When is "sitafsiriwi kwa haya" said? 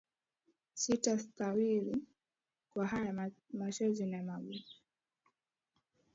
0.73-3.31